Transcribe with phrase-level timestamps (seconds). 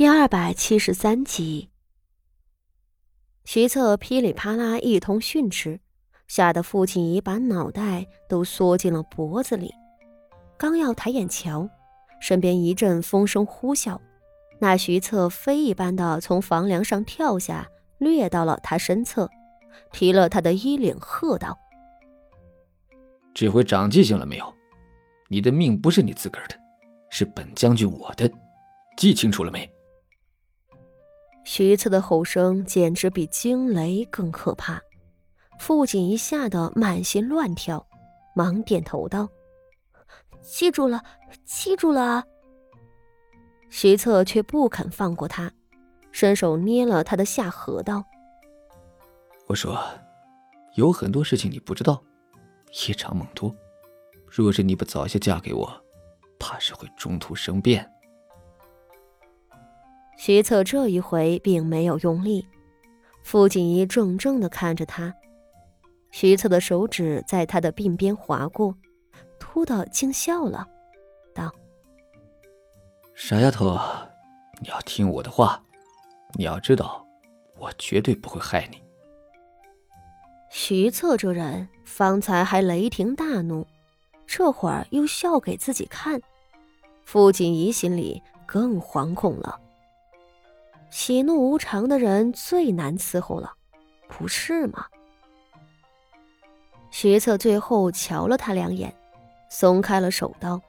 [0.00, 1.68] 第二百七十三集，
[3.44, 5.78] 徐策噼里啪啦一通训斥，
[6.26, 9.74] 吓得傅锦仪把脑袋都缩进了脖子里。
[10.56, 11.68] 刚要抬眼瞧，
[12.18, 14.00] 身边一阵风声呼啸，
[14.58, 19.28] 那徐策飞一般的从房梁上跳下，掠到了他身侧，
[19.92, 21.58] 提了他的衣领，喝道
[23.34, 24.50] ：“这回长记性了没有？
[25.28, 26.56] 你的命不是你自个儿的，
[27.10, 28.32] 是本将军我的，
[28.96, 29.70] 记清楚了没？”
[31.52, 34.80] 徐策的吼声简直比惊雷更可怕，
[35.58, 37.84] 傅锦一吓得满心乱跳，
[38.36, 39.28] 忙点头道
[40.40, 41.02] ：“记住了，
[41.44, 42.22] 记住了。”
[43.68, 45.50] 徐策却不肯放过他，
[46.12, 48.04] 伸手捏了他的下颌，道
[49.48, 49.76] ：“我说，
[50.76, 52.00] 有很多事情你不知道，
[52.86, 53.52] 夜长梦多，
[54.28, 55.84] 若是你不早些嫁给我，
[56.38, 57.84] 怕是会中途生变。”
[60.22, 62.46] 徐策这一回并没有用力，
[63.22, 65.14] 傅锦衣怔怔的看着他。
[66.10, 68.76] 徐策的手指在他的鬓边划过，
[69.38, 70.68] 突的竟笑了，
[71.34, 71.50] 道
[73.16, 73.80] ：“傻丫头，
[74.60, 75.64] 你要听我的话，
[76.34, 77.02] 你要知道，
[77.58, 78.76] 我绝对不会害你。”
[80.52, 83.66] 徐策这人方才还雷霆大怒，
[84.26, 86.20] 这会儿又笑给自己看，
[87.06, 89.58] 傅锦仪心里更惶恐了。
[90.90, 93.52] 喜怒无常的人最难伺候了，
[94.08, 94.86] 不是吗？
[96.90, 98.94] 徐策最后瞧了他两眼，
[99.48, 100.60] 松开了手，道：“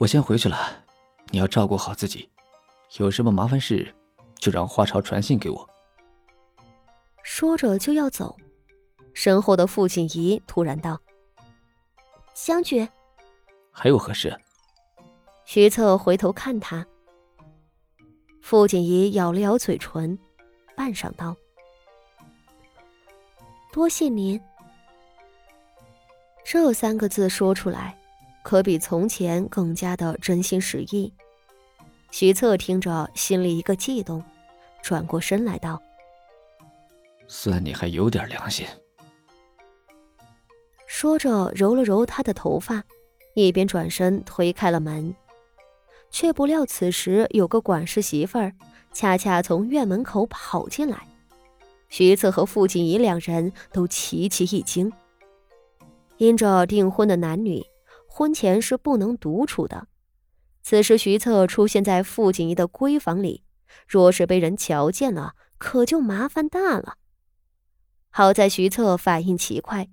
[0.00, 0.84] 我先回去了，
[1.30, 2.28] 你要照顾好自己，
[2.96, 3.94] 有什么麻烦事，
[4.36, 5.68] 就让花朝传信给我。”
[7.22, 8.36] 说着就要走，
[9.14, 11.00] 身后的傅锦仪突然道
[12.34, 12.86] ：“将军，
[13.70, 14.36] 还有何事？”
[15.46, 16.84] 徐策回头看他。
[18.44, 20.18] 傅锦仪咬了咬嘴唇，
[20.76, 21.34] 半晌道
[23.72, 24.38] ：“多谢您。”
[26.44, 27.98] 这三个字说出来，
[28.42, 31.10] 可比从前更加的真心实意。
[32.10, 34.22] 徐策听着，心里一个悸动，
[34.82, 35.80] 转过身来道
[37.26, 38.66] ：“算你还有点良心。”
[40.86, 42.84] 说着，揉了揉他的头发，
[43.34, 45.16] 一边转身推开了门。
[46.14, 48.52] 却不料，此时有个管事媳妇儿
[48.92, 51.08] 恰恰从院门口跑进来，
[51.88, 54.92] 徐策和傅锦仪两人都齐齐一惊。
[56.18, 57.60] 因着订婚的男女
[58.06, 59.88] 婚前是不能独处的，
[60.62, 63.42] 此时徐策出现在傅锦仪的闺房里，
[63.88, 66.94] 若是被人瞧见了，可就麻烦大了。
[68.10, 69.88] 好在徐策反应奇快，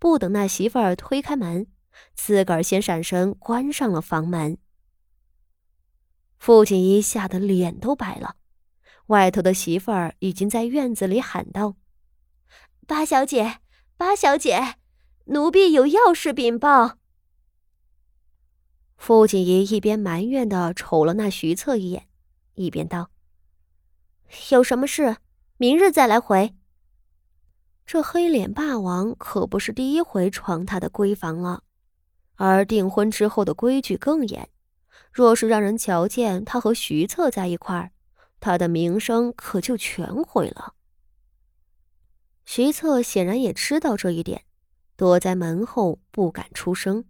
[0.00, 1.68] 不等那媳妇儿推开门，
[2.12, 4.58] 自个儿先闪身关上了房门。
[6.40, 8.36] 傅锦衣吓得脸都白了，
[9.08, 11.76] 外头的媳妇儿已经在院子里喊道
[12.88, 13.58] ：“八小姐，
[13.98, 14.76] 八小姐，
[15.26, 16.96] 奴婢有要事禀报。”
[18.96, 22.08] 傅锦衣一边埋怨的瞅了那徐策一眼，
[22.54, 23.10] 一边道
[24.50, 25.18] ：“有什么事，
[25.58, 26.54] 明日再来回。”
[27.84, 31.64] 这黑脸霸王可不是第一回闯他的闺房了，
[32.36, 34.48] 而订婚之后的规矩更严。
[35.12, 37.90] 若是让人瞧见他和徐策在一块儿，
[38.38, 40.74] 他的名声可就全毁了。
[42.44, 44.44] 徐策显然也知道这一点，
[44.96, 47.04] 躲在门后不敢出声。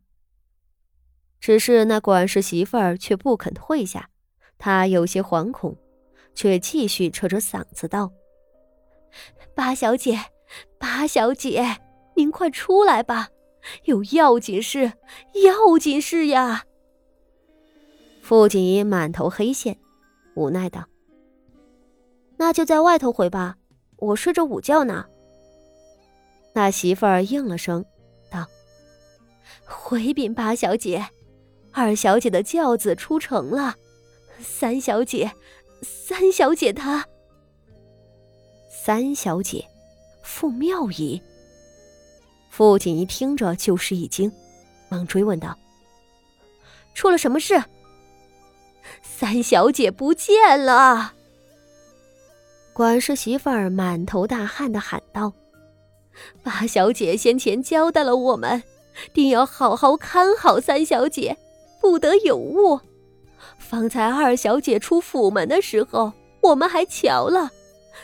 [1.41, 4.11] 只是那管事媳妇儿却不肯退下，
[4.59, 5.77] 他有些惶恐，
[6.35, 8.13] 却继续扯着嗓子道
[9.55, 10.19] ：“八小姐，
[10.79, 11.79] 八小姐，
[12.17, 13.29] 您快出来吧，
[13.85, 14.93] 有要紧事，
[15.45, 16.65] 要紧事呀！”
[18.31, 19.77] 傅锦衣满头黑线，
[20.37, 20.85] 无奈道
[22.39, 23.57] ：“那就在外头回吧，
[23.97, 25.05] 我睡着午觉呢。”
[26.55, 27.85] 那媳妇儿应了声，
[28.31, 28.47] 道
[29.67, 31.05] ：“回禀八小姐，
[31.73, 33.75] 二小姐的轿子出城了，
[34.39, 35.33] 三小姐，
[35.83, 37.05] 三小姐她……
[38.71, 39.67] 三小姐，
[40.23, 41.21] 傅妙仪。”
[42.49, 44.31] 傅锦衣听着就是一惊，
[44.89, 45.59] 忙追问道
[46.95, 47.61] ：“出了什么事？”
[49.21, 51.13] 三小姐不见了！
[52.73, 55.35] 管事媳妇儿满头大汗的喊道
[56.43, 58.63] ：“八小姐先前交代了我们，
[59.13, 61.37] 定要好好看好三小姐，
[61.83, 62.81] 不得有误。
[63.59, 67.51] 方才二小姐出府门的时候，我们还瞧了，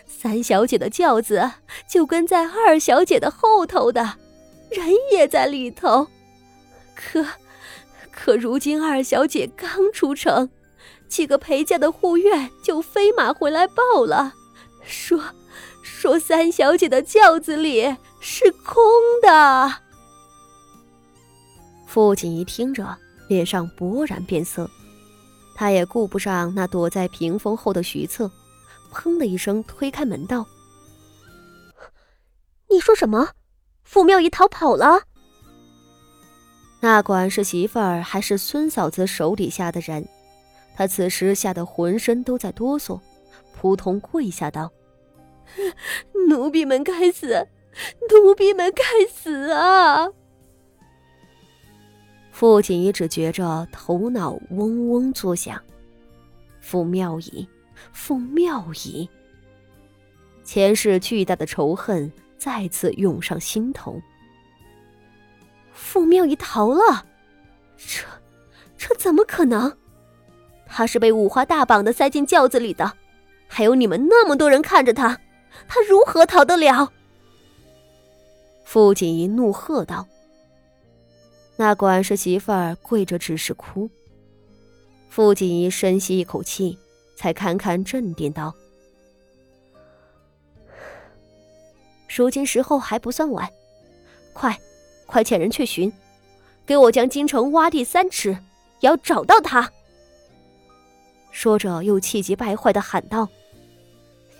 [0.04, 1.50] 三小姐的轿子
[1.88, 4.02] 就跟在二小姐的后头的，
[4.68, 6.08] 人也在里头。
[6.94, 7.24] 可，
[8.12, 10.50] 可如今二小姐刚出城。”
[11.08, 14.34] 几个陪嫁的护院就飞马回来报了，
[14.82, 15.22] 说
[15.82, 18.82] 说三小姐的轿子里是空
[19.22, 19.72] 的。
[21.86, 22.96] 父亲一听着，
[23.28, 24.68] 脸上勃然变色，
[25.54, 28.30] 他也顾不上那躲在屏风后的徐策，
[28.92, 30.46] 砰的一声推开门道
[32.68, 33.30] ：“你说什么？
[33.84, 35.02] 傅妙仪逃跑了？”
[36.80, 40.06] 那管是媳妇儿还是孙嫂子手底下的人？
[40.76, 43.00] 他此时吓得浑身都在哆嗦，
[43.54, 44.70] 扑通跪下道
[46.28, 47.48] ：“奴婢们该死，
[48.10, 50.06] 奴婢们该死啊！”
[52.30, 55.58] 傅锦衣只觉着头脑嗡嗡作响，
[56.60, 57.48] 傅妙仪，
[57.94, 59.08] 傅妙仪，
[60.44, 63.98] 前世巨大的仇恨再次涌上心头。
[65.72, 67.06] 傅妙仪逃了，
[67.78, 68.04] 这，
[68.76, 69.74] 这怎么可能？
[70.66, 72.92] 他是被五花大绑的塞进轿子里的，
[73.46, 75.20] 还有你们那么多人看着他，
[75.66, 76.92] 他如何逃得了？
[78.64, 80.06] 傅锦仪怒喝道。
[81.56, 83.88] 那管事媳妇儿跪着只是哭。
[85.08, 86.78] 傅锦仪深吸一口气，
[87.16, 88.54] 才堪堪镇定道
[92.14, 93.48] ：“如今时候还不算晚，
[94.34, 94.60] 快，
[95.06, 95.90] 快遣人去寻，
[96.66, 98.30] 给我将京城挖地三尺，
[98.80, 99.70] 也要找到他。”
[101.36, 103.28] 说着，又气急败坏的喊道：“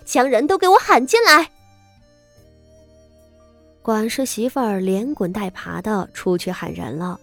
[0.03, 1.51] 将人都给我喊进来！”
[3.83, 7.19] 管事媳妇儿连滚带爬的出去喊人了。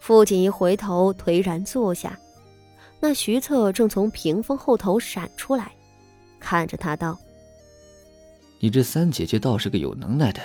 [0.00, 2.18] 傅锦一回头颓然坐下，
[2.98, 5.70] 那徐策正从屏风后头闪出来，
[6.40, 7.16] 看着他道
[8.58, 10.40] ：“你这三姐姐倒是个有能耐的，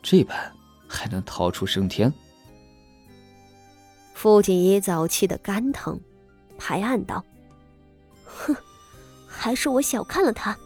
[0.00, 0.52] 这般
[0.86, 2.10] 还能逃出升天。”
[4.14, 6.00] 傅锦衣早气得肝疼，
[6.56, 7.20] 拍案道。
[8.36, 8.54] 哼，
[9.26, 10.56] 还是我小看了他，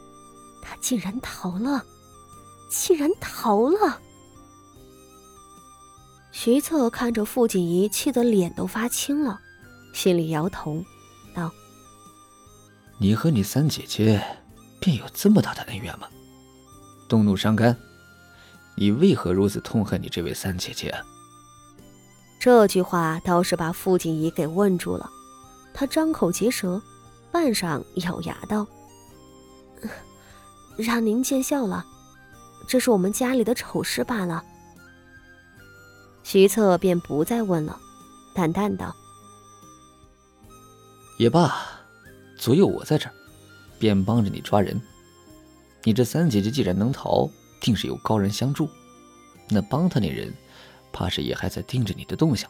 [0.60, 1.84] 他竟然逃了，
[2.68, 4.00] 竟然逃了！
[6.30, 9.38] 徐策看着傅锦仪，气得脸都发青了，
[9.92, 10.82] 心里摇头，
[11.34, 11.50] 道
[12.98, 14.24] ：“你和你三姐姐
[14.80, 16.08] 便有这么大的恩怨吗？
[17.08, 17.76] 动怒伤肝，
[18.76, 20.94] 你为何如此痛恨你这位三姐姐？”
[22.40, 25.08] 这句话倒是把傅锦仪给问住了，
[25.74, 26.82] 他张口结舌。
[27.32, 28.66] 半晌，咬牙道
[30.76, 31.84] ：“让您见笑了，
[32.68, 34.44] 这是我们家里的丑事罢了。”
[36.22, 37.80] 徐策便不再问了，
[38.34, 38.94] 淡淡道
[41.18, 41.52] ：“也罢，
[42.38, 43.14] 左右我在这儿，
[43.78, 44.80] 便帮着你抓人。
[45.84, 47.28] 你这三姐姐既然能逃，
[47.60, 48.68] 定是有高人相助。
[49.48, 50.32] 那帮他那人，
[50.92, 52.48] 怕是也还在盯着你的动向。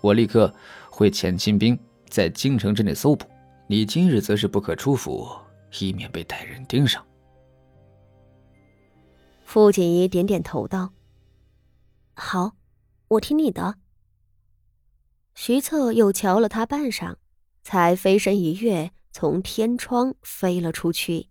[0.00, 0.52] 我立刻
[0.90, 1.78] 会遣亲兵
[2.10, 3.26] 在京城之内搜捕。”
[3.66, 5.26] 你今日则是不可出府，
[5.80, 7.04] 以免被歹人盯上。
[9.42, 10.92] 傅锦衣点点头道
[12.14, 12.52] ：“好，
[13.08, 13.76] 我听你的。”
[15.34, 17.16] 徐策又瞧了他半晌，
[17.62, 21.28] 才飞身一跃，从天窗飞了出去。